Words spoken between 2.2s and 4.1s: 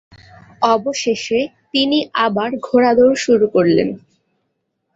আবার ঘোড়াদৌড় শুরু করলেন।